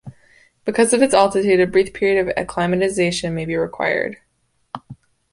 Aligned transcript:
Because 0.65 0.93
of 0.93 1.03
its 1.03 1.13
altitude, 1.13 1.59
a 1.59 1.67
brief 1.67 1.93
period 1.93 2.25
of 2.27 2.33
acclimatization 2.35 3.35
may 3.35 3.45
be 3.45 3.55
required. 3.55 4.17